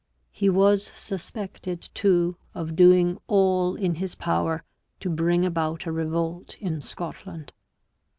[0.31, 4.63] He was suspected, too, of doing all in his power
[4.99, 7.53] to bring about a revolt in Scotland.